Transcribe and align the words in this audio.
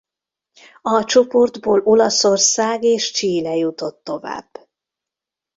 A 0.81 1.03
csoportból 1.03 1.81
Olaszország 1.83 2.83
és 2.83 3.11
Chile 3.11 3.55
jutott 3.55 4.03
tovább. 4.03 4.49